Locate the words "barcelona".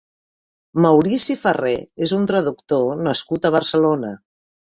3.59-4.13